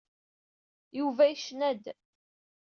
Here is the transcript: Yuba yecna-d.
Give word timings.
Yuba 0.99 1.23
yecna-d. 1.27 1.83